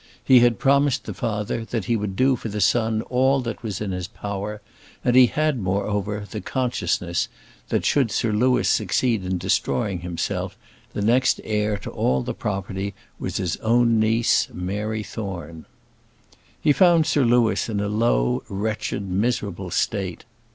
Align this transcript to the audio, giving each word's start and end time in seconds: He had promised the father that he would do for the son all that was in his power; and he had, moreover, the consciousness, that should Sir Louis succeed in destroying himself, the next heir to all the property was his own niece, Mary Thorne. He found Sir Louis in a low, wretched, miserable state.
He 0.25 0.39
had 0.39 0.57
promised 0.57 1.03
the 1.03 1.13
father 1.13 1.63
that 1.65 1.85
he 1.85 1.95
would 1.95 2.15
do 2.15 2.35
for 2.35 2.49
the 2.49 2.59
son 2.59 3.03
all 3.03 3.39
that 3.41 3.61
was 3.61 3.79
in 3.79 3.91
his 3.91 4.07
power; 4.07 4.59
and 5.05 5.15
he 5.15 5.27
had, 5.27 5.59
moreover, 5.59 6.25
the 6.27 6.41
consciousness, 6.41 7.29
that 7.69 7.85
should 7.85 8.09
Sir 8.09 8.31
Louis 8.31 8.67
succeed 8.67 9.23
in 9.23 9.37
destroying 9.37 9.99
himself, 9.99 10.57
the 10.93 11.03
next 11.03 11.39
heir 11.43 11.77
to 11.77 11.91
all 11.91 12.23
the 12.23 12.33
property 12.33 12.95
was 13.19 13.37
his 13.37 13.57
own 13.57 13.99
niece, 13.99 14.47
Mary 14.51 15.03
Thorne. 15.03 15.65
He 16.59 16.73
found 16.73 17.05
Sir 17.05 17.23
Louis 17.23 17.69
in 17.69 17.79
a 17.79 17.87
low, 17.87 18.41
wretched, 18.49 19.03
miserable 19.07 19.69
state. 19.69 20.25